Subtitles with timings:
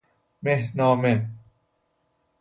[0.43, 1.29] مهنامه